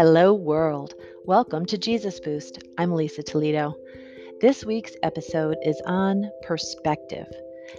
Hello, 0.00 0.32
world. 0.32 0.94
Welcome 1.24 1.66
to 1.66 1.76
Jesus 1.76 2.20
Boost. 2.20 2.62
I'm 2.78 2.92
Lisa 2.92 3.20
Toledo. 3.20 3.74
This 4.40 4.64
week's 4.64 4.92
episode 5.02 5.56
is 5.64 5.82
on 5.86 6.30
perspective 6.42 7.26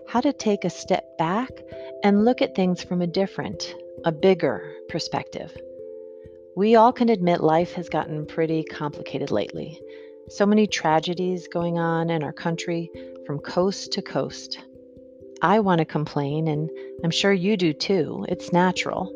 how 0.05 0.20
to 0.20 0.34
take 0.34 0.66
a 0.66 0.70
step 0.70 1.18
back 1.18 1.50
and 2.04 2.26
look 2.26 2.41
at 2.41 2.55
things 2.55 2.84
from 2.84 3.02
a 3.02 3.08
different, 3.08 3.73
a 4.04 4.12
bigger 4.12 4.70
perspective. 4.90 5.55
We 6.58 6.76
all 6.76 6.91
can 6.91 7.08
admit 7.08 7.40
life 7.40 7.71
has 7.76 7.88
gotten 7.88 8.26
pretty 8.26 8.66
complicated 8.66 9.31
lately. 9.31 9.80
So 10.27 10.45
many 10.45 10.67
tragedies 10.67 11.48
going 11.48 11.80
on 11.80 12.09
in 12.09 12.22
our 12.22 12.34
country 12.34 12.91
from 13.26 13.40
coast 13.40 13.94
to 13.94 14.02
coast. 14.02 14.59
I 15.41 15.62
want 15.62 15.80
to 15.80 15.86
complain, 15.86 16.49
and 16.49 16.70
I'm 17.02 17.12
sure 17.12 17.31
you 17.31 17.55
do 17.55 17.72
too. 17.72 18.26
It's 18.27 18.52
natural. 18.52 19.09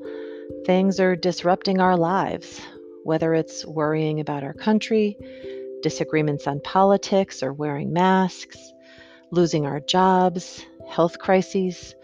Things 0.66 1.02
are 1.02 1.18
disrupting 1.18 1.82
our 1.82 1.98
lives, 1.98 2.62
whether 3.04 3.34
it's 3.34 3.66
worrying 3.66 4.20
about 4.20 4.44
our 4.44 4.54
country, 4.54 5.18
disagreements 5.82 6.48
on 6.48 6.62
politics 6.62 7.44
or 7.44 7.54
wearing 7.54 7.94
masks, 7.94 8.58
losing 9.32 9.66
our 9.66 9.80
jobs, 9.80 10.66
health 10.90 11.20
crises. 11.20 11.96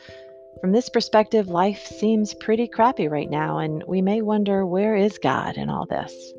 From 0.61 0.71
this 0.71 0.89
perspective, 0.89 1.47
life 1.47 1.85
seems 1.85 2.33
pretty 2.33 2.67
crappy 2.67 3.07
right 3.07 3.29
now, 3.29 3.59
and 3.59 3.83
we 3.87 4.01
may 4.01 4.21
wonder 4.21 4.65
where 4.65 4.95
is 4.95 5.17
God 5.17 5.55
in 5.57 5.69
all 5.69 5.85
this? 5.85 6.33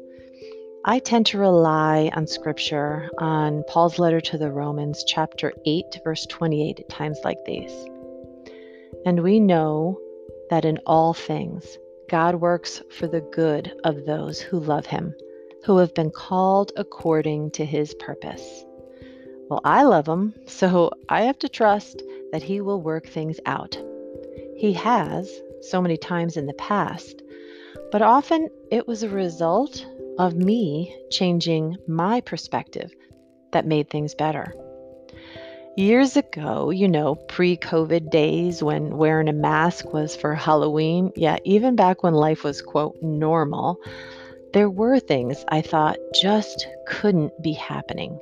I 0.84 0.98
tend 0.98 1.26
to 1.26 1.38
rely 1.38 2.10
on 2.14 2.26
scripture, 2.26 3.10
on 3.18 3.64
Paul's 3.68 3.98
letter 3.98 4.20
to 4.20 4.38
the 4.38 4.50
Romans, 4.50 5.04
chapter 5.06 5.52
8, 5.66 6.00
verse 6.04 6.26
28, 6.26 6.80
at 6.80 6.88
times 6.88 7.18
like 7.22 7.44
these. 7.44 7.72
And 9.04 9.22
we 9.22 9.40
know 9.40 9.98
that 10.48 10.64
in 10.64 10.78
all 10.86 11.14
things, 11.14 11.78
God 12.10 12.40
works 12.40 12.82
for 12.90 13.06
the 13.06 13.20
good 13.20 13.72
of 13.84 14.04
those 14.04 14.40
who 14.40 14.58
love 14.58 14.84
him, 14.84 15.14
who 15.64 15.76
have 15.76 15.94
been 15.94 16.10
called 16.10 16.72
according 16.76 17.52
to 17.52 17.64
his 17.64 17.94
purpose. 17.94 18.64
Well, 19.48 19.60
I 19.62 19.84
love 19.84 20.08
him, 20.08 20.34
so 20.48 20.90
I 21.08 21.22
have 21.22 21.38
to 21.38 21.48
trust 21.48 22.02
that 22.32 22.42
he 22.42 22.60
will 22.60 22.82
work 22.82 23.06
things 23.06 23.38
out. 23.46 23.78
He 24.56 24.72
has 24.72 25.30
so 25.60 25.80
many 25.80 25.96
times 25.96 26.36
in 26.36 26.46
the 26.46 26.54
past, 26.54 27.22
but 27.92 28.02
often 28.02 28.48
it 28.72 28.88
was 28.88 29.04
a 29.04 29.08
result 29.08 29.86
of 30.18 30.34
me 30.34 30.92
changing 31.12 31.76
my 31.86 32.22
perspective 32.22 32.92
that 33.52 33.66
made 33.66 33.88
things 33.88 34.16
better. 34.16 34.52
Years 35.76 36.16
ago, 36.16 36.70
you 36.70 36.88
know, 36.88 37.14
pre 37.14 37.56
COVID 37.56 38.10
days 38.10 38.60
when 38.60 38.96
wearing 38.96 39.28
a 39.28 39.32
mask 39.32 39.92
was 39.92 40.16
for 40.16 40.34
Halloween, 40.34 41.12
yeah, 41.14 41.38
even 41.44 41.76
back 41.76 42.02
when 42.02 42.12
life 42.12 42.42
was, 42.42 42.60
quote, 42.60 42.96
normal, 43.00 43.78
there 44.52 44.68
were 44.68 44.98
things 44.98 45.44
I 45.48 45.62
thought 45.62 45.96
just 46.20 46.66
couldn't 46.88 47.40
be 47.40 47.52
happening. 47.52 48.18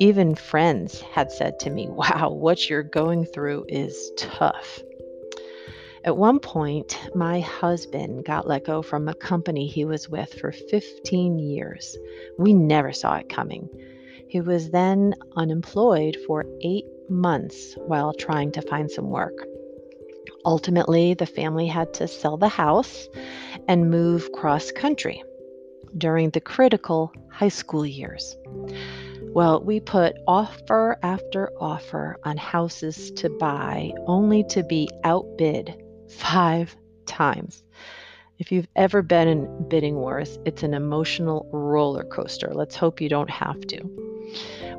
Even 0.00 0.34
friends 0.34 1.00
had 1.00 1.32
said 1.32 1.58
to 1.60 1.70
me, 1.70 1.88
wow, 1.90 2.28
what 2.30 2.68
you're 2.68 2.82
going 2.82 3.24
through 3.24 3.64
is 3.68 4.12
tough. 4.18 4.78
At 6.04 6.18
one 6.18 6.38
point, 6.38 7.00
my 7.14 7.40
husband 7.40 8.26
got 8.26 8.46
let 8.46 8.64
go 8.64 8.82
from 8.82 9.08
a 9.08 9.14
company 9.14 9.66
he 9.66 9.86
was 9.86 10.10
with 10.10 10.32
for 10.34 10.52
15 10.52 11.38
years. 11.38 11.96
We 12.38 12.52
never 12.52 12.92
saw 12.92 13.16
it 13.16 13.30
coming. 13.30 13.68
He 14.28 14.40
was 14.40 14.70
then 14.70 15.14
unemployed 15.36 16.16
for 16.26 16.44
eight 16.60 16.86
months 17.08 17.74
while 17.86 18.12
trying 18.12 18.50
to 18.52 18.62
find 18.62 18.90
some 18.90 19.08
work. 19.10 19.46
Ultimately, 20.44 21.14
the 21.14 21.26
family 21.26 21.66
had 21.66 21.94
to 21.94 22.08
sell 22.08 22.36
the 22.36 22.48
house 22.48 23.08
and 23.68 23.90
move 23.90 24.32
cross 24.32 24.72
country 24.72 25.22
during 25.96 26.30
the 26.30 26.40
critical 26.40 27.12
high 27.30 27.48
school 27.48 27.86
years. 27.86 28.36
Well, 29.22 29.62
we 29.62 29.80
put 29.80 30.16
offer 30.26 30.98
after 31.02 31.52
offer 31.60 32.16
on 32.24 32.36
houses 32.36 33.10
to 33.12 33.30
buy 33.30 33.92
only 34.06 34.44
to 34.44 34.62
be 34.64 34.88
outbid 35.04 35.82
five 36.08 36.76
times. 37.06 37.62
If 38.38 38.50
you've 38.50 38.68
ever 38.76 39.02
been 39.02 39.28
in 39.28 39.68
bidding 39.68 39.96
wars, 39.96 40.38
it's 40.44 40.62
an 40.62 40.74
emotional 40.74 41.48
roller 41.52 42.04
coaster. 42.04 42.52
Let's 42.52 42.76
hope 42.76 43.00
you 43.00 43.08
don't 43.08 43.30
have 43.30 43.60
to. 43.68 44.05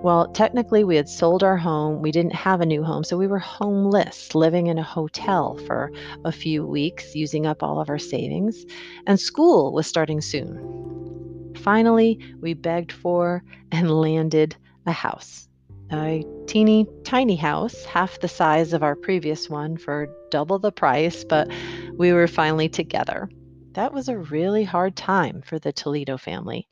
Well, 0.03 0.27
technically, 0.27 0.83
we 0.83 0.95
had 0.95 1.09
sold 1.09 1.43
our 1.43 1.57
home. 1.57 2.01
We 2.01 2.11
didn't 2.11 2.35
have 2.35 2.61
a 2.61 2.65
new 2.65 2.83
home, 2.83 3.03
so 3.03 3.17
we 3.17 3.27
were 3.27 3.39
homeless, 3.39 4.35
living 4.35 4.67
in 4.67 4.77
a 4.77 4.83
hotel 4.83 5.57
for 5.65 5.91
a 6.23 6.31
few 6.31 6.65
weeks, 6.65 7.15
using 7.15 7.47
up 7.47 7.63
all 7.63 7.81
of 7.81 7.89
our 7.89 7.97
savings, 7.97 8.63
and 9.07 9.19
school 9.19 9.73
was 9.73 9.87
starting 9.87 10.21
soon. 10.21 11.53
Finally, 11.57 12.19
we 12.41 12.53
begged 12.53 12.91
for 12.91 13.43
and 13.71 13.89
landed 13.89 14.55
a 14.85 14.91
house. 14.91 15.49
A 15.91 16.23
teeny 16.45 16.85
tiny 17.03 17.35
house, 17.35 17.83
half 17.85 18.19
the 18.19 18.27
size 18.27 18.73
of 18.73 18.83
our 18.83 18.95
previous 18.95 19.49
one 19.49 19.77
for 19.77 20.07
double 20.29 20.59
the 20.59 20.71
price, 20.71 21.23
but 21.23 21.49
we 21.97 22.13
were 22.13 22.27
finally 22.27 22.69
together. 22.69 23.29
That 23.73 23.93
was 23.93 24.09
a 24.09 24.17
really 24.17 24.63
hard 24.63 24.95
time 24.95 25.41
for 25.41 25.59
the 25.59 25.73
Toledo 25.73 26.17
family. 26.17 26.67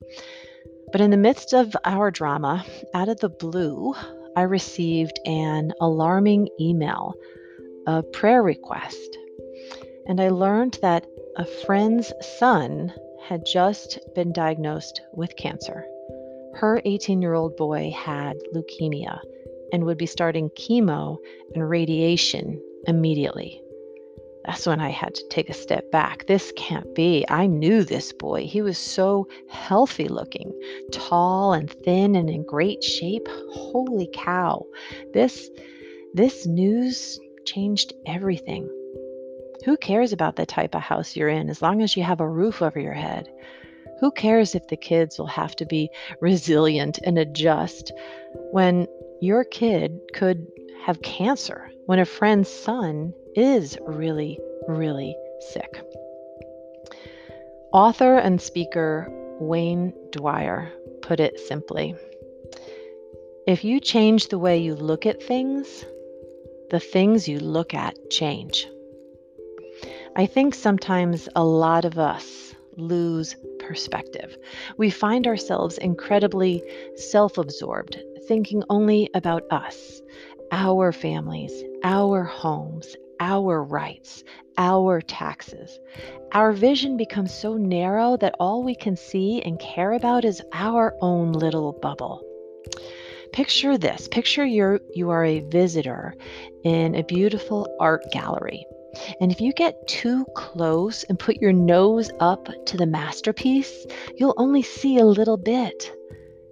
But 0.91 1.01
in 1.01 1.12
the 1.12 1.18
midst 1.18 1.53
of 1.53 1.75
our 1.84 2.12
drama, 2.12 2.66
out 2.94 3.09
of 3.09 3.19
the 3.19 3.29
blue, 3.29 3.94
I 4.35 4.44
received 4.44 5.19
an 5.25 5.73
alarming 5.81 6.50
email, 6.59 7.16
a 7.88 8.03
prayer 8.03 8.44
request. 8.44 9.18
And 10.07 10.22
I 10.22 10.29
learned 10.29 10.79
that 10.81 11.06
a 11.38 11.46
friend's 11.46 12.13
son 12.40 12.94
had 13.22 13.46
just 13.46 14.00
been 14.13 14.31
diagnosed 14.31 15.01
with 15.13 15.35
cancer. 15.35 15.85
Her 16.53 16.81
18 16.85 17.22
year 17.22 17.34
old 17.34 17.57
boy 17.57 17.91
had 17.91 18.38
leukemia 18.53 19.19
and 19.73 19.84
would 19.84 19.97
be 19.97 20.06
starting 20.06 20.50
chemo 20.52 21.17
and 21.53 21.69
radiation 21.69 22.62
immediately. 22.88 23.62
That's 24.45 24.67
when 24.67 24.79
I 24.79 24.89
had 24.89 25.16
to 25.16 25.28
take 25.29 25.50
a 25.50 25.53
step 25.53 25.91
back. 25.91 26.28
This 26.28 26.53
can't 26.56 26.94
be. 26.94 27.25
I 27.29 27.47
knew 27.47 27.83
this 27.83 28.13
boy. 28.13 28.45
He 28.45 28.61
was 28.61 28.78
so 28.78 29.28
healthy 29.50 30.07
looking, 30.07 30.53
tall 30.91 31.53
and 31.53 31.72
thin 31.83 32.16
and 32.16 32.29
in 32.29 32.45
great 32.45 32.84
shape. 32.84 33.28
Holy 33.51 34.07
cow. 34.13 34.66
This 35.13 35.50
this 36.13 36.45
news 36.45 37.19
changed 37.45 37.94
everything. 38.05 38.69
Who 39.66 39.78
cares 39.78 40.13
about 40.13 40.35
the 40.35 40.45
type 40.45 40.75
of 40.75 40.81
house 40.81 41.16
you're 41.16 41.28
in 41.28 41.50
as 41.50 41.61
long 41.61 41.81
as 41.81 41.97
you 41.97 42.03
have 42.03 42.22
a 42.22 42.29
roof 42.29 42.61
over 42.61 42.79
your 42.79 42.94
head? 42.94 43.28
Who 44.00 44.11
cares 44.11 44.53
if 44.53 44.67
the 44.67 44.78
kids 44.78 45.17
will 45.17 45.28
have 45.28 45.55
to 45.55 45.66
be 45.66 45.89
resilient 46.22 47.00
and 47.03 47.17
adjust 47.17 47.91
when 48.51 48.88
your 49.22 49.44
kid 49.44 50.00
could 50.13 50.45
have 50.85 51.01
cancer, 51.01 51.72
when 51.88 51.97
a 51.97 52.05
friend's 52.05 52.50
son 52.50 53.13
is 53.35 53.78
really, 53.85 54.40
really 54.68 55.16
sick. 55.51 55.81
Author 57.72 58.18
and 58.18 58.41
speaker 58.41 59.07
Wayne 59.40 59.94
Dyer 60.12 60.72
put 61.01 61.19
it 61.19 61.40
simply 61.40 61.96
If 63.46 63.63
you 63.63 63.79
change 63.79 64.29
the 64.29 64.40
way 64.40 64.57
you 64.57 64.75
look 64.75 65.06
at 65.06 65.22
things, 65.22 65.85
the 66.69 66.79
things 66.79 67.28
you 67.28 67.40
look 67.40 67.73
at 67.73 68.09
change. 68.09 68.68
I 70.16 70.25
think 70.25 70.56
sometimes 70.56 71.28
a 71.35 71.44
lot 71.44 71.84
of 71.84 72.00
us 72.00 72.56
lose 72.78 73.35
perspective. 73.59 74.38
We 74.78 74.90
find 74.90 75.28
ourselves 75.28 75.78
incredibly 75.78 76.63
self 76.96 77.38
absorbed, 77.38 78.00
thinking 78.28 78.63
only 78.69 79.09
about 79.13 79.44
us, 79.52 80.02
our 80.52 80.91
families, 80.91 81.63
our 81.84 82.23
homes, 82.23 82.96
our 83.19 83.63
rights, 83.63 84.23
our 84.57 85.01
taxes. 85.01 85.79
Our 86.31 86.51
vision 86.51 86.97
becomes 86.97 87.34
so 87.34 87.55
narrow 87.55 88.17
that 88.17 88.35
all 88.40 88.63
we 88.63 88.75
can 88.75 88.95
see 88.95 89.41
and 89.41 89.59
care 89.59 89.93
about 89.93 90.25
is 90.25 90.41
our 90.53 90.95
own 91.01 91.31
little 91.31 91.73
bubble. 91.73 92.23
Picture 93.31 93.78
this 93.78 94.07
picture 94.07 94.45
you're, 94.45 94.79
you 94.93 95.09
are 95.09 95.25
a 95.25 95.41
visitor 95.41 96.16
in 96.63 96.95
a 96.95 97.03
beautiful 97.03 97.67
art 97.79 98.03
gallery. 98.11 98.66
And 99.19 99.31
if 99.31 99.41
you 99.41 99.51
get 99.53 99.87
too 99.87 100.25
close 100.35 101.03
and 101.03 101.19
put 101.19 101.37
your 101.37 101.51
nose 101.51 102.09
up 102.19 102.47
to 102.67 102.78
the 102.78 102.85
masterpiece, 102.85 103.85
you'll 104.16 104.35
only 104.37 104.61
see 104.61 104.97
a 104.97 105.05
little 105.05 105.37
bit. 105.37 105.91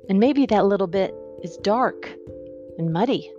And 0.09 0.19
maybe 0.19 0.45
that 0.47 0.65
little 0.65 0.87
bit 0.87 1.15
is 1.41 1.55
dark 1.57 2.11
and 2.77 2.91
muddy. 2.91 3.31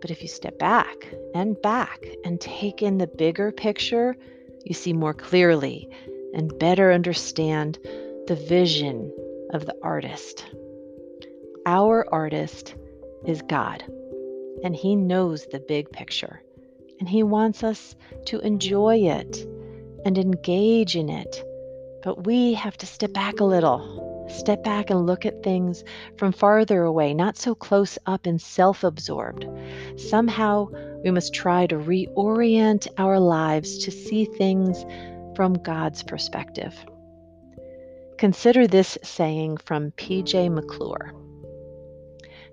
But 0.00 0.10
if 0.10 0.20
you 0.20 0.28
step 0.28 0.58
back 0.58 1.08
and 1.34 1.60
back 1.62 2.06
and 2.24 2.40
take 2.40 2.82
in 2.82 2.98
the 2.98 3.06
bigger 3.06 3.52
picture, 3.52 4.16
you 4.64 4.74
see 4.74 4.92
more 4.92 5.14
clearly 5.14 5.88
and 6.34 6.58
better 6.58 6.92
understand 6.92 7.78
the 8.26 8.36
vision 8.36 9.12
of 9.52 9.66
the 9.66 9.74
artist. 9.82 10.46
Our 11.66 12.06
artist 12.12 12.74
is 13.26 13.42
God, 13.42 13.84
and 14.64 14.74
He 14.74 14.96
knows 14.96 15.46
the 15.46 15.60
big 15.60 15.90
picture, 15.92 16.42
and 17.00 17.08
He 17.08 17.22
wants 17.22 17.64
us 17.64 17.94
to 18.26 18.40
enjoy 18.40 18.96
it 18.98 19.46
and 20.04 20.16
engage 20.18 20.96
in 20.96 21.08
it 21.10 21.44
But 22.02 22.24
we 22.24 22.54
have 22.54 22.76
to 22.78 22.86
step 22.86 23.12
back 23.12 23.40
a 23.40 23.44
little, 23.44 24.26
step 24.30 24.64
back 24.64 24.90
and 24.90 25.06
look 25.06 25.26
at 25.26 25.42
things 25.42 25.84
from 26.16 26.32
farther 26.32 26.82
away, 26.82 27.12
not 27.14 27.36
so 27.36 27.54
close 27.54 27.98
up 28.06 28.26
and 28.26 28.40
self 28.40 28.84
absorbed. 28.84 29.46
Somehow, 29.96 30.68
we 31.02 31.10
must 31.10 31.34
try 31.34 31.66
to 31.66 31.76
reorient 31.76 32.86
our 32.98 33.18
lives 33.18 33.78
to 33.84 33.90
see 33.90 34.24
things 34.24 34.84
from 35.34 35.54
God's 35.54 36.02
perspective. 36.02 36.74
Consider 38.18 38.66
this 38.66 38.98
saying 39.02 39.56
from 39.58 39.92
P.J. 39.92 40.50
McClure 40.50 41.14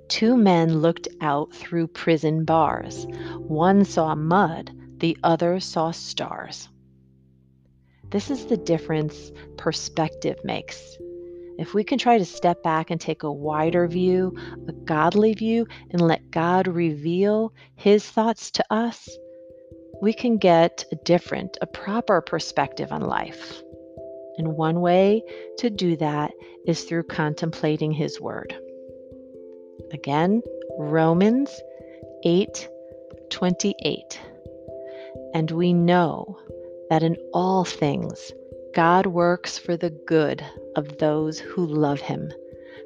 Two 0.08 0.38
men 0.38 0.80
looked 0.80 1.10
out 1.20 1.54
through 1.54 1.88
prison 1.88 2.46
bars. 2.46 3.06
One 3.40 3.84
saw 3.84 4.16
mud, 4.16 4.72
the 5.00 5.18
other 5.22 5.60
saw 5.60 5.92
stars. 5.92 6.70
This 8.10 8.32
is 8.32 8.46
the 8.46 8.56
difference 8.56 9.34
perspective 9.58 10.38
makes. 10.46 10.98
If 11.58 11.74
we 11.74 11.84
can 11.84 11.98
try 11.98 12.18
to 12.18 12.26
step 12.26 12.62
back 12.62 12.92
and 12.92 13.02
take 13.02 13.24
a 13.24 13.32
wider 13.32 13.88
view, 13.88 14.36
a 14.68 14.74
godly 14.74 15.34
view, 15.34 15.66
and 15.92 16.02
let 16.02 16.30
God 16.30 16.68
reveal 16.68 17.54
His 17.76 18.06
thoughts 18.06 18.52
to 18.52 18.66
us, 18.70 19.10
we 20.02 20.14
can 20.14 20.38
get 20.38 20.86
a 20.92 20.96
different, 20.96 21.58
a 21.62 21.68
proper 21.68 22.22
perspective 22.22 22.92
on 22.92 23.02
life. 23.02 23.62
And 24.38 24.56
one 24.56 24.82
way 24.82 25.24
to 25.58 25.72
do 25.72 25.96
that 25.98 26.32
is 26.68 26.84
through 26.84 27.04
contemplating 27.04 27.92
His 27.92 28.22
Word. 28.22 28.56
Again, 29.92 30.44
Romans 30.78 31.50
8 32.24 32.70
28. 33.32 34.22
And 35.34 35.52
we 35.52 35.74
know 35.74 36.40
that 36.90 37.04
in 37.04 37.16
all 37.34 37.66
things 37.66 38.32
God 38.78 39.08
works 39.08 39.58
for 39.58 39.76
the 39.76 39.90
good 39.90 40.46
of 40.76 41.00
those 41.00 41.40
who 41.40 41.66
love 41.66 42.00
him, 42.00 42.32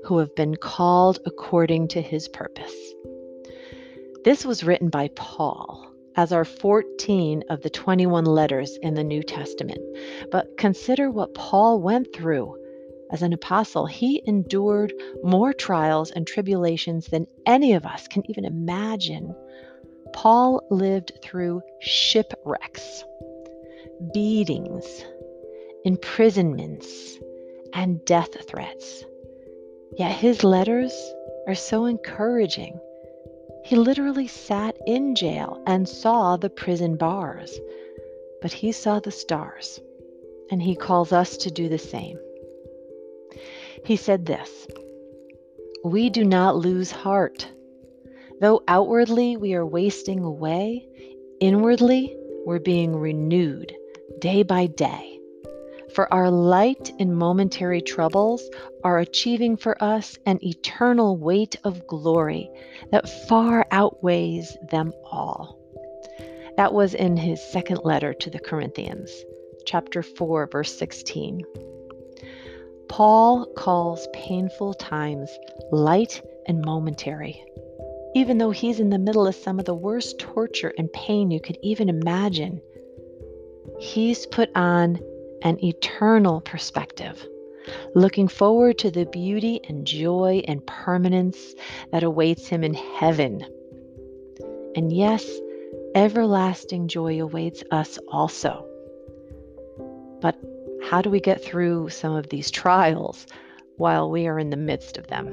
who 0.05 0.19
have 0.19 0.33
been 0.37 0.55
called 0.55 1.19
according 1.25 1.89
to 1.89 2.01
his 2.01 2.29
purpose. 2.29 2.73
This 4.23 4.45
was 4.45 4.63
written 4.63 4.87
by 4.87 5.09
Paul 5.09 5.91
as 6.15 6.31
are 6.31 6.45
14 6.45 7.43
of 7.49 7.61
the 7.61 7.69
21 7.69 8.23
letters 8.23 8.77
in 8.81 8.93
the 8.93 9.03
New 9.03 9.21
Testament. 9.21 9.81
But 10.31 10.57
consider 10.57 11.11
what 11.11 11.33
Paul 11.33 11.81
went 11.81 12.15
through 12.15 12.55
as 13.11 13.21
an 13.21 13.33
apostle. 13.33 13.85
He 13.85 14.23
endured 14.25 14.93
more 15.23 15.51
trials 15.51 16.11
and 16.11 16.25
tribulations 16.25 17.07
than 17.07 17.27
any 17.45 17.73
of 17.73 17.85
us 17.85 18.07
can 18.07 18.23
even 18.29 18.45
imagine. 18.45 19.35
Paul 20.13 20.65
lived 20.69 21.19
through 21.21 21.61
shipwrecks 21.81 23.03
beatings, 24.13 25.03
imprisonments, 25.83 27.17
and 27.73 28.03
death 28.05 28.35
threats. 28.47 29.05
Yet 29.97 30.11
his 30.11 30.43
letters 30.43 30.93
are 31.47 31.55
so 31.55 31.85
encouraging. 31.85 32.79
He 33.65 33.75
literally 33.75 34.27
sat 34.27 34.77
in 34.87 35.15
jail 35.15 35.61
and 35.67 35.87
saw 35.87 36.37
the 36.37 36.49
prison 36.49 36.95
bars, 36.95 37.59
but 38.41 38.51
he 38.51 38.71
saw 38.71 38.99
the 38.99 39.11
stars, 39.11 39.79
and 40.49 40.61
he 40.61 40.75
calls 40.75 41.11
us 41.11 41.37
to 41.37 41.51
do 41.51 41.69
the 41.69 41.77
same. 41.77 42.17
He 43.85 43.95
said 43.95 44.25
this 44.25 44.67
We 45.83 46.09
do 46.09 46.23
not 46.23 46.57
lose 46.57 46.91
heart. 46.91 47.47
Though 48.39 48.63
outwardly 48.67 49.37
we 49.37 49.53
are 49.53 49.65
wasting 49.65 50.23
away, 50.23 50.87
inwardly 51.39 52.17
we're 52.45 52.59
being 52.59 52.95
renewed 52.95 53.75
day 54.19 54.41
by 54.43 54.65
day. 54.65 55.20
For 55.95 56.13
our 56.13 56.31
light 56.31 56.93
and 56.99 57.17
momentary 57.17 57.81
troubles 57.81 58.49
are 58.83 58.99
achieving 58.99 59.57
for 59.57 59.81
us 59.83 60.17
an 60.25 60.39
eternal 60.41 61.17
weight 61.17 61.57
of 61.65 61.85
glory 61.85 62.49
that 62.91 63.09
far 63.27 63.67
outweighs 63.71 64.57
them 64.69 64.93
all. 65.03 65.59
That 66.55 66.73
was 66.73 66.93
in 66.93 67.17
his 67.17 67.41
second 67.41 67.81
letter 67.83 68.13
to 68.13 68.29
the 68.29 68.39
Corinthians, 68.39 69.11
chapter 69.65 70.01
4, 70.01 70.47
verse 70.47 70.77
16. 70.77 71.41
Paul 72.87 73.45
calls 73.57 74.07
painful 74.13 74.75
times 74.75 75.29
light 75.71 76.21
and 76.47 76.63
momentary, 76.63 77.43
even 78.15 78.37
though 78.37 78.51
he's 78.51 78.79
in 78.79 78.91
the 78.91 78.99
middle 78.99 79.27
of 79.27 79.35
some 79.35 79.59
of 79.59 79.65
the 79.65 79.75
worst 79.75 80.19
torture 80.19 80.73
and 80.77 80.91
pain 80.93 81.31
you 81.31 81.41
could 81.41 81.57
even 81.61 81.89
imagine. 81.89 82.61
He's 83.79 84.25
put 84.25 84.49
on 84.55 84.99
an 85.41 85.63
eternal 85.63 86.41
perspective, 86.41 87.25
looking 87.95 88.27
forward 88.27 88.77
to 88.79 88.91
the 88.91 89.05
beauty 89.05 89.59
and 89.67 89.85
joy 89.85 90.41
and 90.47 90.65
permanence 90.65 91.53
that 91.91 92.03
awaits 92.03 92.47
him 92.47 92.63
in 92.63 92.73
heaven. 92.73 93.45
And 94.75 94.91
yes, 94.91 95.29
everlasting 95.95 96.87
joy 96.87 97.21
awaits 97.21 97.63
us 97.71 97.99
also. 98.07 98.67
But 100.21 100.37
how 100.83 101.01
do 101.01 101.09
we 101.09 101.19
get 101.19 101.43
through 101.43 101.89
some 101.89 102.13
of 102.13 102.29
these 102.29 102.51
trials 102.51 103.25
while 103.77 104.09
we 104.09 104.27
are 104.27 104.39
in 104.39 104.49
the 104.49 104.57
midst 104.57 104.97
of 104.97 105.07
them? 105.07 105.27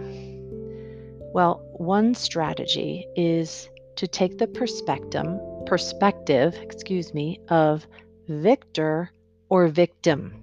Well, 1.33 1.63
one 1.75 2.15
strategy 2.15 3.07
is 3.17 3.69
to 3.97 4.07
take 4.07 4.39
the 4.39 4.47
perspective 4.47 5.27
perspective, 5.67 6.55
excuse 6.63 7.13
me, 7.13 7.39
of 7.51 7.87
victor 8.27 9.11
or 9.49 9.69
victim. 9.69 10.35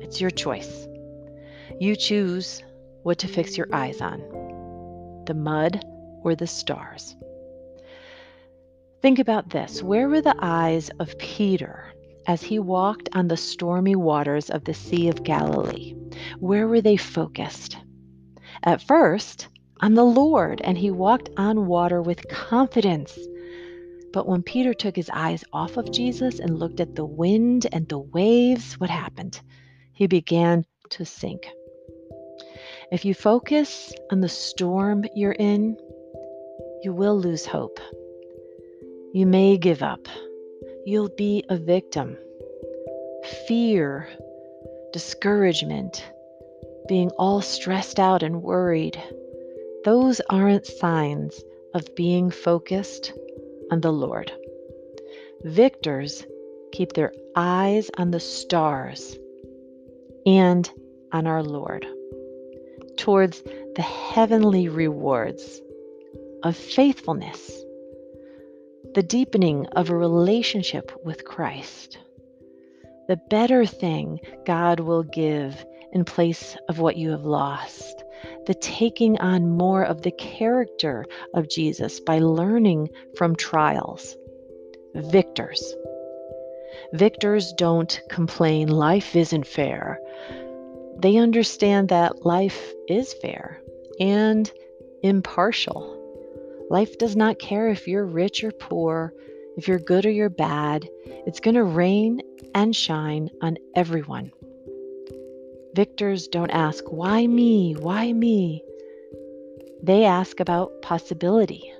It's 0.00 0.20
your 0.20 0.30
choice. 0.30 0.86
You 1.78 1.96
choose 1.96 2.62
what 3.02 3.18
to 3.18 3.28
fix 3.28 3.56
your 3.56 3.68
eyes 3.72 4.00
on 4.00 4.20
the 5.26 5.34
mud 5.34 5.84
or 6.22 6.34
the 6.34 6.46
stars. 6.46 7.16
Think 9.02 9.18
about 9.18 9.50
this 9.50 9.82
where 9.82 10.08
were 10.08 10.20
the 10.20 10.36
eyes 10.40 10.90
of 11.00 11.16
Peter 11.18 11.92
as 12.26 12.42
he 12.42 12.58
walked 12.58 13.08
on 13.12 13.28
the 13.28 13.36
stormy 13.36 13.96
waters 13.96 14.50
of 14.50 14.64
the 14.64 14.74
Sea 14.74 15.08
of 15.08 15.24
Galilee? 15.24 15.94
Where 16.38 16.68
were 16.68 16.80
they 16.80 16.96
focused? 16.96 17.78
At 18.62 18.82
first, 18.82 19.48
on 19.80 19.94
the 19.94 20.04
Lord, 20.04 20.60
and 20.62 20.76
he 20.76 20.90
walked 20.90 21.30
on 21.38 21.66
water 21.66 22.02
with 22.02 22.28
confidence 22.28 23.18
but 24.12 24.26
when 24.26 24.42
Peter 24.42 24.74
took 24.74 24.96
his 24.96 25.10
eyes 25.12 25.44
off 25.52 25.76
of 25.76 25.92
Jesus 25.92 26.40
and 26.40 26.58
looked 26.58 26.80
at 26.80 26.94
the 26.94 27.04
wind 27.04 27.66
and 27.72 27.88
the 27.88 27.98
waves, 27.98 28.74
what 28.80 28.90
happened? 28.90 29.40
He 29.92 30.06
began 30.06 30.64
to 30.90 31.04
sink. 31.04 31.48
If 32.90 33.04
you 33.04 33.14
focus 33.14 33.92
on 34.10 34.20
the 34.20 34.28
storm 34.28 35.04
you're 35.14 35.32
in, 35.32 35.76
you 36.82 36.92
will 36.92 37.18
lose 37.18 37.46
hope. 37.46 37.78
You 39.12 39.26
may 39.26 39.58
give 39.58 39.82
up. 39.82 40.08
You'll 40.84 41.10
be 41.16 41.44
a 41.48 41.56
victim. 41.56 42.16
Fear, 43.46 44.08
discouragement, 44.92 46.04
being 46.88 47.10
all 47.10 47.42
stressed 47.42 48.00
out 48.00 48.24
and 48.24 48.42
worried, 48.42 49.00
those 49.84 50.20
aren't 50.28 50.66
signs 50.66 51.40
of 51.74 51.94
being 51.94 52.30
focused 52.30 53.12
on 53.70 53.80
the 53.80 53.92
Lord. 53.92 54.32
Victors 55.44 56.24
keep 56.72 56.92
their 56.92 57.12
eyes 57.36 57.90
on 57.96 58.10
the 58.10 58.20
stars 58.20 59.16
and 60.26 60.70
on 61.12 61.26
our 61.26 61.42
Lord, 61.42 61.86
towards 62.96 63.42
the 63.76 63.82
heavenly 63.82 64.68
rewards 64.68 65.60
of 66.42 66.56
faithfulness, 66.56 67.64
the 68.94 69.02
deepening 69.02 69.66
of 69.68 69.90
a 69.90 69.96
relationship 69.96 70.92
with 71.04 71.24
Christ, 71.24 71.98
the 73.08 73.20
better 73.28 73.66
thing 73.66 74.20
God 74.46 74.80
will 74.80 75.02
give 75.02 75.64
in 75.92 76.04
place 76.04 76.56
of 76.68 76.78
what 76.78 76.96
you 76.96 77.10
have 77.10 77.24
lost, 77.24 78.04
the 78.50 78.54
taking 78.54 79.16
on 79.20 79.48
more 79.48 79.84
of 79.84 80.02
the 80.02 80.10
character 80.10 81.06
of 81.34 81.48
Jesus 81.48 82.00
by 82.00 82.18
learning 82.18 82.90
from 83.16 83.36
trials. 83.36 84.16
Victors. 84.92 85.72
Victors 86.92 87.52
don't 87.52 88.00
complain 88.10 88.66
life 88.66 89.14
isn't 89.14 89.46
fair. 89.46 90.00
They 90.98 91.16
understand 91.16 91.90
that 91.90 92.26
life 92.26 92.72
is 92.88 93.12
fair 93.22 93.62
and 94.00 94.50
impartial. 95.04 96.66
Life 96.70 96.98
does 96.98 97.14
not 97.14 97.38
care 97.38 97.68
if 97.68 97.86
you're 97.86 98.04
rich 98.04 98.42
or 98.42 98.50
poor, 98.50 99.14
if 99.56 99.68
you're 99.68 99.78
good 99.78 100.06
or 100.06 100.10
you're 100.10 100.28
bad. 100.28 100.88
It's 101.06 101.38
going 101.38 101.54
to 101.54 101.62
rain 101.62 102.20
and 102.52 102.74
shine 102.74 103.30
on 103.40 103.58
everyone. 103.76 104.32
Victors 105.80 106.28
don't 106.28 106.50
ask, 106.50 106.84
why 106.92 107.26
me? 107.26 107.72
Why 107.72 108.12
me? 108.12 108.62
They 109.82 110.04
ask 110.04 110.38
about 110.38 110.82
possibility. 110.82 111.72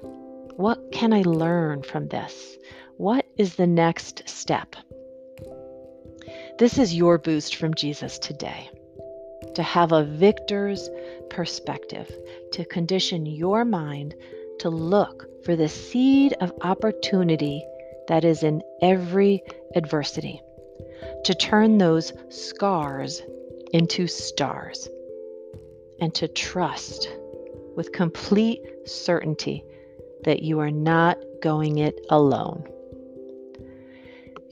What 0.57 0.91
can 0.91 1.13
I 1.13 1.21
learn 1.21 1.83
from 1.83 2.09
this? 2.09 2.57
What 2.97 3.27
is 3.37 3.57
the 3.57 3.67
next 3.67 4.27
step? 4.27 4.75
This 6.59 6.79
is 6.79 6.95
your 6.95 7.19
boost 7.19 7.57
from 7.57 7.75
Jesus 7.75 8.19
today 8.19 8.71
to 9.55 9.63
have 9.63 9.93
a 9.93 10.05
victor's 10.05 10.89
perspective, 11.29 12.11
to 12.53 12.65
condition 12.65 13.27
your 13.27 13.67
mind 13.67 14.15
to 14.61 14.71
look 14.71 15.45
for 15.45 15.57
the 15.57 15.69
seed 15.69 16.33
of 16.41 16.55
opportunity 16.63 17.63
that 18.09 18.25
is 18.25 18.45
in 18.45 18.63
every 18.81 19.43
adversity, 19.75 20.41
to 21.25 21.35
turn 21.35 21.77
those 21.77 22.15
scars 22.31 23.21
into 23.73 24.07
stars, 24.07 24.89
and 26.01 26.15
to 26.15 26.29
trust 26.29 27.09
with 27.77 27.93
complete 27.93 28.61
certainty 28.85 29.65
that 30.25 30.43
you 30.43 30.59
are 30.61 30.71
not 30.71 31.19
going 31.43 31.79
it 31.79 31.99
alone. 32.11 32.69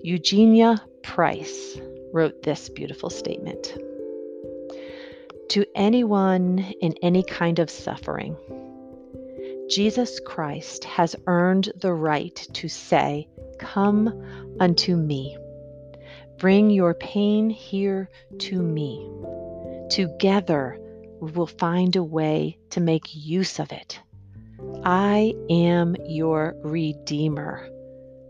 Eugenia 0.03 0.83
Price 1.03 1.79
wrote 2.13 2.43
this 2.43 2.69
beautiful 2.69 3.11
statement 3.11 3.77
To 5.51 5.65
anyone 5.75 6.59
in 6.81 6.95
any 7.03 7.23
kind 7.23 7.59
of 7.59 7.71
suffering, 7.71 8.37
Jesus 9.69 10.21
Christ 10.21 10.85
has 10.85 11.15
earned 11.27 11.73
the 11.77 11.93
right 11.93 12.35
to 12.55 12.69
say, 12.69 13.29
Come 13.59 14.57
unto 14.61 14.97
me. 14.97 15.37
Bring 16.39 16.71
your 16.71 16.95
pain 16.95 17.51
here 17.51 18.09
to 18.39 18.63
me. 18.63 19.11
Together, 19.91 20.79
we 21.21 21.33
will 21.33 21.49
find 21.49 21.97
a 21.97 22.05
way 22.05 22.59
to 22.71 22.81
make 22.81 23.09
use 23.13 23.59
of 23.59 23.73
it. 23.73 23.99
I 24.85 25.35
am 25.51 25.97
your 26.07 26.55
Redeemer. 26.63 27.69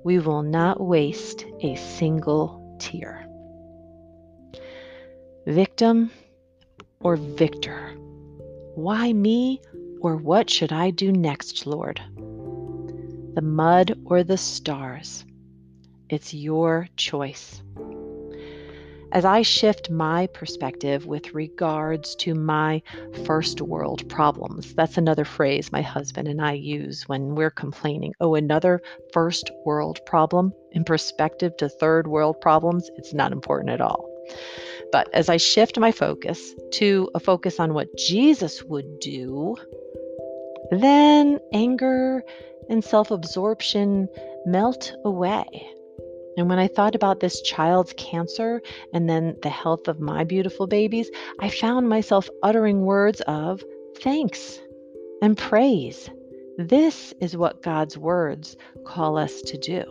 We 0.04 0.20
will 0.20 0.42
not 0.42 0.80
waste 0.80 1.44
a 1.60 1.74
single 1.76 2.78
tear. 2.80 3.26
Victim 5.46 6.10
or 7.00 7.16
victor? 7.16 7.90
Why 8.74 9.12
me, 9.12 9.60
or 10.00 10.16
what 10.16 10.48
should 10.48 10.72
I 10.72 10.92
do 10.92 11.12
next, 11.12 11.66
Lord? 11.66 12.00
The 13.34 13.42
mud 13.42 14.00
or 14.06 14.24
the 14.24 14.38
stars? 14.38 15.26
It's 16.08 16.32
your 16.32 16.88
choice 16.96 17.60
as 19.12 19.24
I 19.24 19.42
shift 19.42 19.90
my 19.90 20.26
perspective 20.28 21.06
with 21.06 21.34
regards 21.34 22.14
to 22.16 22.34
my 22.34 22.82
first 23.24 23.60
world 23.60 24.08
problems. 24.08 24.74
That's 24.74 24.98
another 24.98 25.24
phrase 25.24 25.72
my 25.72 25.82
husband 25.82 26.28
and 26.28 26.40
I 26.40 26.52
use 26.52 27.08
when 27.08 27.34
we're 27.34 27.50
complaining. 27.50 28.12
Oh, 28.20 28.34
another 28.34 28.82
first 29.12 29.50
world 29.64 30.00
problem 30.06 30.52
in 30.72 30.84
perspective 30.84 31.56
to 31.58 31.68
third 31.68 32.06
world 32.06 32.40
problems, 32.40 32.90
it's 32.96 33.14
not 33.14 33.32
important 33.32 33.70
at 33.70 33.80
all. 33.80 34.08
But 34.92 35.12
as 35.14 35.28
I 35.28 35.36
shift 35.36 35.78
my 35.78 35.92
focus 35.92 36.54
to 36.72 37.10
a 37.14 37.20
focus 37.20 37.60
on 37.60 37.74
what 37.74 37.96
Jesus 37.96 38.62
would 38.64 39.00
do, 39.00 39.56
then 40.70 41.38
anger 41.52 42.22
and 42.68 42.84
self 42.84 43.10
absorption 43.10 44.08
melt 44.46 44.92
away. 45.04 45.46
And 46.38 46.48
when 46.48 46.60
I 46.60 46.68
thought 46.68 46.94
about 46.94 47.18
this 47.18 47.42
child's 47.42 47.92
cancer 47.96 48.62
and 48.92 49.10
then 49.10 49.36
the 49.42 49.48
health 49.48 49.88
of 49.88 49.98
my 49.98 50.22
beautiful 50.22 50.68
babies, 50.68 51.10
I 51.40 51.50
found 51.50 51.88
myself 51.88 52.30
uttering 52.44 52.82
words 52.82 53.20
of 53.22 53.64
thanks 54.02 54.60
and 55.20 55.36
praise. 55.36 56.08
This 56.56 57.12
is 57.20 57.36
what 57.36 57.64
God's 57.64 57.98
words 57.98 58.56
call 58.86 59.18
us 59.18 59.42
to 59.42 59.58
do. 59.58 59.82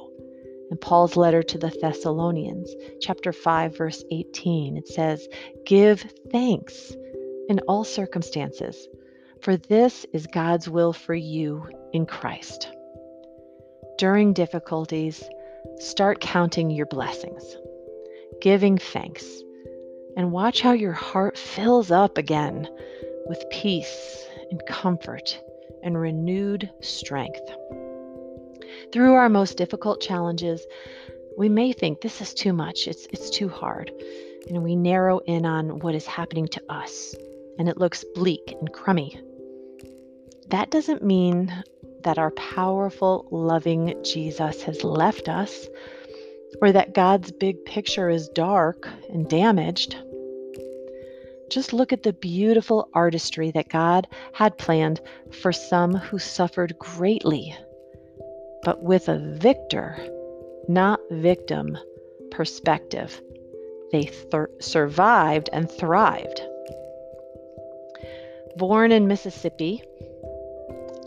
In 0.71 0.77
Paul's 0.77 1.17
letter 1.17 1.43
to 1.43 1.57
the 1.57 1.77
Thessalonians, 1.81 2.73
chapter 3.01 3.33
5, 3.33 3.77
verse 3.77 4.05
18, 4.09 4.77
it 4.77 4.87
says, 4.87 5.27
Give 5.65 5.99
thanks 6.31 6.95
in 7.49 7.59
all 7.67 7.83
circumstances, 7.83 8.87
for 9.41 9.57
this 9.57 10.05
is 10.13 10.27
God's 10.27 10.69
will 10.69 10.93
for 10.93 11.13
you 11.13 11.67
in 11.91 12.05
Christ. 12.05 12.69
During 13.97 14.31
difficulties, 14.31 15.27
Start 15.79 16.21
counting 16.21 16.71
your 16.71 16.87
blessings, 16.87 17.55
giving 18.41 18.79
thanks, 18.79 19.25
and 20.15 20.31
watch 20.31 20.61
how 20.61 20.71
your 20.71 20.91
heart 20.91 21.37
fills 21.37 21.91
up 21.91 22.17
again 22.17 22.67
with 23.27 23.43
peace 23.51 24.25
and 24.49 24.65
comfort 24.65 25.39
and 25.83 25.99
renewed 25.99 26.69
strength. 26.81 27.41
Through 28.91 29.13
our 29.13 29.29
most 29.29 29.57
difficult 29.57 30.01
challenges, 30.01 30.65
we 31.37 31.47
may 31.47 31.73
think 31.73 32.01
this 32.01 32.21
is 32.21 32.33
too 32.33 32.53
much, 32.53 32.87
it's, 32.87 33.05
it's 33.11 33.29
too 33.29 33.47
hard. 33.47 33.91
And 34.49 34.63
we 34.63 34.75
narrow 34.75 35.19
in 35.19 35.45
on 35.45 35.79
what 35.79 35.93
is 35.93 36.07
happening 36.07 36.47
to 36.47 36.61
us, 36.69 37.15
and 37.59 37.69
it 37.69 37.77
looks 37.77 38.03
bleak 38.15 38.55
and 38.59 38.73
crummy. 38.73 39.19
That 40.49 40.71
doesn't 40.71 41.03
mean 41.03 41.51
that 42.03 42.17
our 42.17 42.31
powerful, 42.31 43.27
loving 43.31 44.01
Jesus 44.03 44.63
has 44.63 44.83
left 44.83 45.27
us, 45.27 45.67
or 46.61 46.71
that 46.71 46.93
God's 46.93 47.31
big 47.31 47.65
picture 47.65 48.09
is 48.09 48.29
dark 48.29 48.87
and 49.09 49.27
damaged. 49.27 49.97
Just 51.49 51.73
look 51.73 51.91
at 51.91 52.03
the 52.03 52.13
beautiful 52.13 52.89
artistry 52.93 53.51
that 53.51 53.69
God 53.69 54.07
had 54.33 54.57
planned 54.57 55.01
for 55.41 55.51
some 55.51 55.93
who 55.93 56.17
suffered 56.19 56.77
greatly, 56.79 57.55
but 58.63 58.81
with 58.81 59.09
a 59.09 59.19
victor, 59.19 59.97
not 60.69 60.99
victim 61.11 61.77
perspective. 62.31 63.21
They 63.91 64.03
th- 64.03 64.47
survived 64.59 65.49
and 65.51 65.69
thrived. 65.69 66.41
Born 68.57 68.91
in 68.91 69.07
Mississippi, 69.07 69.83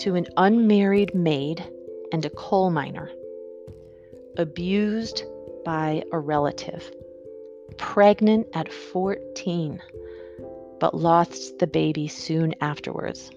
to 0.00 0.14
an 0.14 0.26
unmarried 0.38 1.14
maid 1.14 1.62
and 2.10 2.24
a 2.24 2.30
coal 2.30 2.70
miner, 2.70 3.10
abused 4.38 5.24
by 5.62 6.02
a 6.10 6.18
relative, 6.18 6.90
pregnant 7.76 8.46
at 8.54 8.72
14, 8.72 9.80
but 10.80 10.94
lost 10.94 11.58
the 11.58 11.66
baby 11.66 12.08
soon 12.08 12.54
afterwards. 12.62 13.30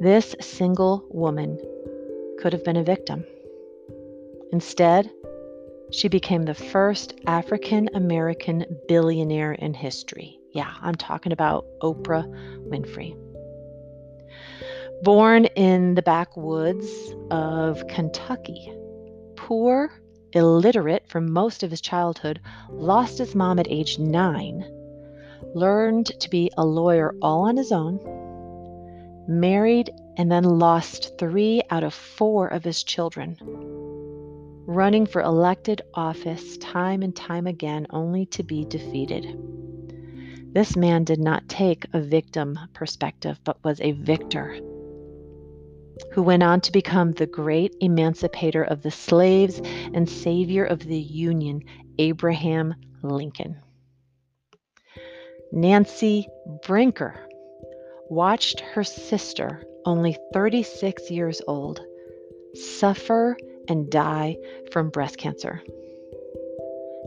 This 0.00 0.34
single 0.40 1.04
woman 1.10 1.58
could 2.38 2.54
have 2.54 2.64
been 2.64 2.78
a 2.78 2.82
victim. 2.82 3.26
Instead, 4.50 5.10
she 5.90 6.08
became 6.08 6.44
the 6.44 6.54
first 6.54 7.12
African 7.26 7.90
American 7.94 8.64
billionaire 8.88 9.52
in 9.52 9.74
history. 9.74 10.38
Yeah, 10.52 10.72
I'm 10.80 10.94
talking 10.94 11.32
about 11.32 11.66
Oprah 11.82 12.26
Winfrey. 12.66 13.14
Born 15.04 15.44
in 15.44 15.96
the 15.96 16.00
backwoods 16.00 16.88
of 17.30 17.86
Kentucky, 17.88 18.72
poor, 19.36 19.92
illiterate 20.32 21.06
for 21.08 21.20
most 21.20 21.62
of 21.62 21.70
his 21.70 21.82
childhood, 21.82 22.40
lost 22.70 23.18
his 23.18 23.34
mom 23.34 23.58
at 23.58 23.70
age 23.70 23.98
nine, 23.98 24.64
learned 25.54 26.06
to 26.06 26.30
be 26.30 26.50
a 26.56 26.64
lawyer 26.64 27.14
all 27.20 27.42
on 27.42 27.58
his 27.58 27.70
own, 27.70 28.00
married, 29.28 29.90
and 30.16 30.32
then 30.32 30.44
lost 30.44 31.18
three 31.18 31.60
out 31.68 31.84
of 31.84 31.92
four 31.92 32.48
of 32.48 32.64
his 32.64 32.82
children. 32.82 33.36
Running 34.66 35.04
for 35.04 35.20
elected 35.20 35.82
office 35.92 36.56
time 36.56 37.02
and 37.02 37.14
time 37.14 37.46
again, 37.46 37.86
only 37.90 38.24
to 38.24 38.42
be 38.42 38.64
defeated. 38.64 39.38
This 40.54 40.76
man 40.76 41.04
did 41.04 41.20
not 41.20 41.46
take 41.46 41.84
a 41.92 42.00
victim 42.00 42.58
perspective, 42.72 43.38
but 43.44 43.62
was 43.62 43.82
a 43.82 43.92
victor 43.92 44.58
who 46.12 46.22
went 46.22 46.42
on 46.42 46.60
to 46.62 46.72
become 46.72 47.12
the 47.12 47.26
great 47.26 47.74
emancipator 47.80 48.62
of 48.62 48.82
the 48.82 48.90
slaves 48.90 49.60
and 49.92 50.08
savior 50.08 50.64
of 50.64 50.80
the 50.80 50.98
Union, 50.98 51.62
Abraham 51.98 52.74
Lincoln. 53.02 53.56
Nancy 55.52 56.28
Brinker 56.66 57.28
watched 58.08 58.60
her 58.60 58.84
sister, 58.84 59.62
only 59.84 60.16
36 60.32 61.10
years 61.10 61.40
old, 61.46 61.80
suffer 62.54 63.36
and 63.68 63.90
die 63.90 64.36
from 64.72 64.90
breast 64.90 65.18
cancer. 65.18 65.62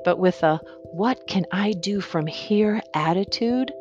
But 0.05 0.19
with 0.19 0.41
a 0.43 0.59
what 0.93 1.27
can 1.27 1.45
I 1.51 1.73
do 1.73 1.99
from 1.99 2.27
here 2.27 2.81
attitude, 2.93 3.71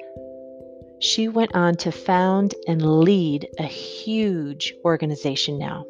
she 0.99 1.29
went 1.29 1.55
on 1.55 1.75
to 1.77 1.93
found 1.93 2.55
and 2.67 3.01
lead 3.01 3.49
a 3.59 3.65
huge 3.65 4.75
organization 4.85 5.59
now 5.59 5.85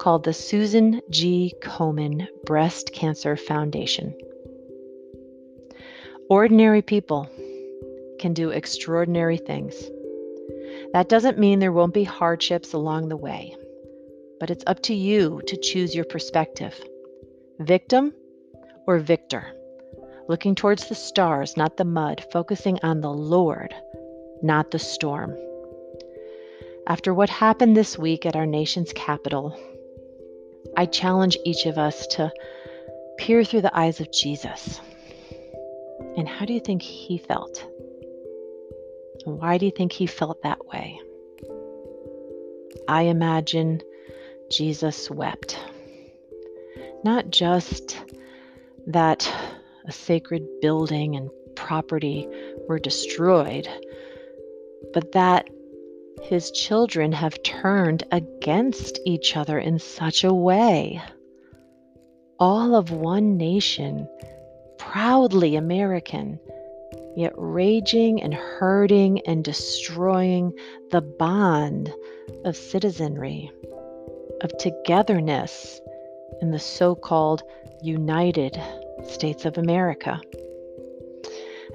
called 0.00 0.24
the 0.24 0.32
Susan 0.32 1.00
G. 1.10 1.54
Komen 1.60 2.26
Breast 2.44 2.92
Cancer 2.92 3.36
Foundation. 3.36 4.14
Ordinary 6.28 6.82
people 6.82 7.28
can 8.18 8.32
do 8.32 8.50
extraordinary 8.50 9.36
things. 9.36 9.74
That 10.92 11.08
doesn't 11.08 11.38
mean 11.38 11.58
there 11.58 11.72
won't 11.72 11.94
be 11.94 12.04
hardships 12.04 12.72
along 12.72 13.08
the 13.08 13.16
way, 13.16 13.56
but 14.40 14.50
it's 14.50 14.64
up 14.66 14.82
to 14.82 14.94
you 14.94 15.40
to 15.46 15.56
choose 15.56 15.94
your 15.94 16.04
perspective 16.04 16.74
victim 17.60 18.12
or 18.86 18.98
victor. 18.98 19.54
Looking 20.32 20.54
towards 20.54 20.88
the 20.88 20.94
stars, 20.94 21.58
not 21.58 21.76
the 21.76 21.84
mud, 21.84 22.24
focusing 22.32 22.78
on 22.82 23.02
the 23.02 23.12
Lord, 23.12 23.74
not 24.42 24.70
the 24.70 24.78
storm. 24.78 25.36
After 26.86 27.12
what 27.12 27.28
happened 27.28 27.76
this 27.76 27.98
week 27.98 28.24
at 28.24 28.34
our 28.34 28.46
nation's 28.46 28.94
capital, 28.94 29.54
I 30.74 30.86
challenge 30.86 31.36
each 31.44 31.66
of 31.66 31.76
us 31.76 32.06
to 32.12 32.32
peer 33.18 33.44
through 33.44 33.60
the 33.60 33.78
eyes 33.78 34.00
of 34.00 34.10
Jesus. 34.10 34.80
And 36.16 36.26
how 36.26 36.46
do 36.46 36.54
you 36.54 36.60
think 36.60 36.80
he 36.80 37.18
felt? 37.18 37.62
Why 39.26 39.58
do 39.58 39.66
you 39.66 39.72
think 39.76 39.92
he 39.92 40.06
felt 40.06 40.42
that 40.44 40.64
way? 40.64 40.98
I 42.88 43.02
imagine 43.02 43.82
Jesus 44.50 45.10
wept. 45.10 45.58
Not 47.04 47.28
just 47.28 48.00
that 48.86 49.30
a 49.86 49.92
sacred 49.92 50.46
building 50.60 51.16
and 51.16 51.30
property 51.54 52.28
were 52.68 52.78
destroyed, 52.78 53.68
but 54.92 55.12
that 55.12 55.48
his 56.22 56.50
children 56.50 57.12
have 57.12 57.42
turned 57.42 58.04
against 58.12 59.00
each 59.04 59.36
other 59.36 59.58
in 59.58 59.78
such 59.78 60.24
a 60.24 60.32
way. 60.32 61.00
All 62.38 62.74
of 62.74 62.90
one 62.90 63.36
nation, 63.36 64.08
proudly 64.78 65.56
American, 65.56 66.38
yet 67.16 67.32
raging 67.36 68.22
and 68.22 68.34
hurting 68.34 69.20
and 69.26 69.44
destroying 69.44 70.52
the 70.90 71.02
bond 71.02 71.92
of 72.44 72.56
citizenry, 72.56 73.50
of 74.42 74.56
togetherness 74.58 75.80
in 76.40 76.50
the 76.50 76.58
so 76.58 76.94
called 76.94 77.42
United 77.82 78.60
States 79.06 79.44
of 79.44 79.58
America. 79.58 80.20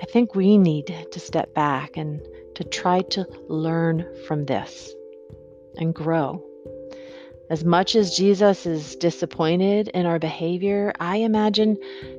I 0.02 0.06
think 0.06 0.36
we 0.36 0.58
need 0.58 0.94
to 1.12 1.20
step 1.20 1.54
back 1.54 1.98
and 1.98 2.22
to 2.56 2.64
try 2.64 3.02
to 3.02 3.26
learn 3.48 4.06
from 4.28 4.46
this 4.46 4.94
and 5.78 5.94
grow. 5.94 6.44
As 7.50 7.64
much 7.64 7.96
as 7.96 8.18
Jesus 8.18 8.66
is 8.66 8.96
disappointed 8.98 9.88
in 9.90 10.06
our 10.06 10.20
behavior, 10.20 10.94
I 11.00 11.18
imagine 11.18 11.78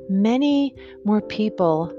many 0.09 0.75
more 1.05 1.21
people 1.21 1.93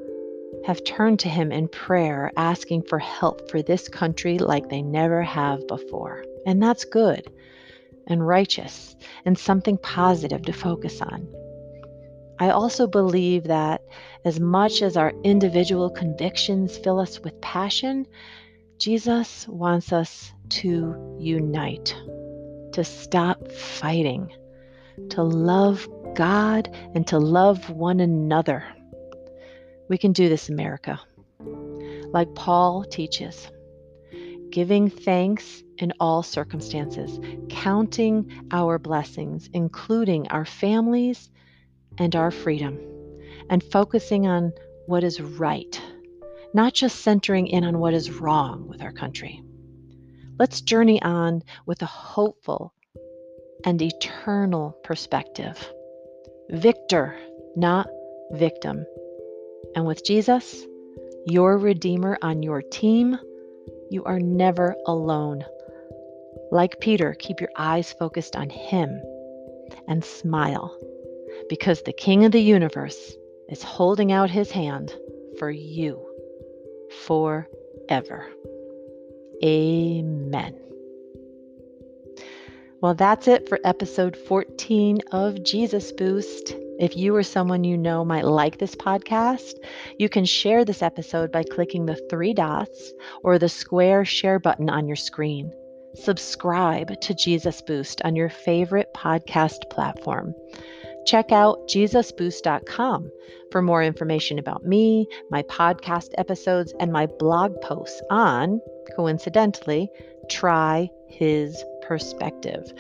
have 0.66 0.84
turned 0.84 1.20
to 1.20 1.30
him 1.30 1.52
in 1.52 1.68
prayer, 1.68 2.32
asking 2.36 2.84
for 2.84 2.98
help 2.98 3.50
for 3.52 3.62
this 3.62 3.88
country 3.88 4.40
like 4.40 4.70
they 4.70 4.82
never 4.82 5.22
have 5.22 5.68
before. 5.68 6.26
And 6.46 6.62
that's 6.62 6.86
good 6.86 7.32
and 8.08 8.26
righteous 8.26 8.96
and 9.26 9.38
something 9.38 9.78
positive 9.78 10.42
to 10.44 10.54
focus 10.54 11.02
on. 11.02 11.28
I 12.40 12.52
also 12.52 12.88
believe 12.88 13.44
that 13.46 13.82
as 14.24 14.40
much 14.40 14.82
as 14.82 14.96
our 14.96 15.12
individual 15.24 15.90
convictions 15.90 16.78
fill 16.78 17.00
us 17.00 17.20
with 17.20 17.42
passion, 17.42 18.08
Jesus 18.78 19.46
wants 19.46 19.92
us 19.92 20.32
to 20.50 21.18
unite, 21.20 21.94
to 22.72 22.84
stop 22.86 23.52
fighting, 23.52 24.32
to 25.10 25.22
love 25.22 25.86
God 26.16 26.74
and 26.96 27.06
to 27.08 27.20
love 27.20 27.70
one 27.70 28.00
another. 28.00 28.64
We 29.90 29.98
can 29.98 30.14
do 30.14 30.30
this, 30.30 30.48
America. 30.48 30.98
Like 32.14 32.34
Paul 32.36 32.86
teaches, 32.86 33.52
giving 34.50 34.90
thanks 34.90 35.62
in 35.78 35.92
all 36.00 36.24
circumstances, 36.24 37.20
counting 37.50 38.32
our 38.52 38.80
blessings, 38.80 39.50
including 39.54 40.30
our 40.30 40.46
families 40.46 41.30
and 42.00 42.16
our 42.16 42.32
freedom, 42.32 42.80
and 43.50 43.62
focusing 43.62 44.26
on 44.26 44.54
what 44.88 45.04
is 45.04 45.22
right, 45.22 45.80
not 46.54 46.74
just 46.74 47.02
centering 47.02 47.48
in 47.48 47.64
on 47.64 47.78
what 47.80 47.94
is 47.94 48.10
wrong 48.10 48.68
with 48.68 48.82
our 48.82 48.94
country. 48.94 49.44
Let's 50.40 50.62
journey 50.62 51.02
on 51.02 51.44
with 51.66 51.82
a 51.82 51.86
hopeful 51.86 52.74
and 53.66 53.82
eternal 53.82 54.78
perspective. 54.84 55.72
Victor, 56.50 57.18
not 57.56 57.88
victim. 58.32 58.86
And 59.76 59.86
with 59.86 60.06
Jesus, 60.06 60.66
your 61.26 61.58
Redeemer 61.58 62.18
on 62.22 62.42
your 62.42 62.62
team, 62.62 63.20
you 63.92 64.06
are 64.06 64.20
never 64.20 64.76
alone. 64.88 65.44
Like 66.52 66.80
Peter, 66.80 67.16
keep 67.20 67.42
your 67.42 67.52
eyes 67.58 67.92
focused 67.92 68.36
on 68.36 68.50
Him 68.50 69.02
and 69.88 70.04
smile 70.04 70.76
because 71.50 71.82
the 71.82 71.94
King 71.94 72.26
of 72.26 72.32
the 72.32 72.42
universe 72.42 73.16
is 73.50 73.64
holding 73.64 74.12
out 74.12 74.30
His 74.30 74.52
hand 74.52 74.94
for 75.38 75.50
you 75.50 76.06
forever. 77.06 78.28
Amen. 79.44 80.56
Well, 82.82 82.94
that's 82.94 83.28
it 83.28 83.50
for 83.50 83.60
episode 83.66 84.16
14 84.16 85.00
of 85.12 85.44
Jesus 85.44 85.92
Boost. 85.92 86.56
If 86.80 86.96
you 86.96 87.14
or 87.14 87.24
someone 87.24 87.66
you 87.66 87.78
know 87.78 88.06
might 88.06 88.24
like 88.24 88.58
this 88.58 88.74
podcast, 88.74 89.56
you 89.98 90.08
can 90.08 90.24
share 90.24 90.64
this 90.64 90.82
episode 90.82 91.30
by 91.30 91.44
clicking 91.44 91.86
the 91.86 92.00
three 92.10 92.34
dots 92.34 92.94
or 93.22 93.38
the 93.38 93.50
square 93.50 94.06
share 94.06 94.40
button 94.40 94.70
on 94.70 94.88
your 94.88 94.96
screen. 94.96 95.52
Subscribe 95.96 97.02
to 97.02 97.14
Jesus 97.14 97.62
Boost 97.62 98.02
on 98.04 98.16
your 98.16 98.30
favorite 98.30 98.94
podcast 98.96 99.70
platform. 99.70 100.34
Check 101.10 101.32
out 101.32 101.68
JesusBoost.com 101.68 103.12
for 103.52 103.64
more 103.64 103.82
information 103.82 104.38
about 104.38 104.64
me, 104.64 105.08
my 105.32 105.42
podcast 105.42 106.10
episodes, 106.20 106.72
and 106.80 106.92
my 106.92 107.08
blog 107.08 107.60
posts 107.62 108.00
on, 108.12 108.62
coincidentally, 108.96 109.90
Try 110.30 110.88
His 111.08 111.64
Perspective. 111.82 112.72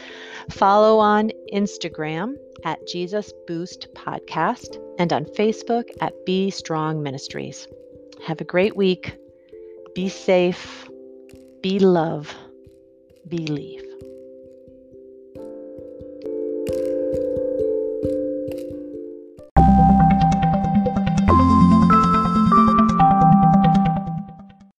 Follow 0.52 1.00
on 1.00 1.32
Instagram 1.52 2.36
at 2.66 2.88
Jesus 2.88 3.34
Boost 3.48 3.88
Podcast 3.96 4.78
and 5.00 5.12
on 5.12 5.26
Facebook 5.26 5.90
at 6.00 6.14
Be 6.24 6.52
Strong 6.52 7.02
Ministries. 7.02 7.68
Have 8.24 8.42
a 8.42 8.44
great 8.44 8.76
week. 8.76 9.18
Be 9.96 10.08
safe. 10.08 10.88
Be 11.64 11.80
love. 11.80 12.32
Believe. 13.28 13.89